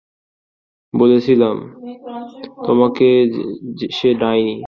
বলেছিলাম 0.93 1.55
তোমাকে 2.67 3.07
সে 3.97 4.09
ডাইনি! 4.21 4.55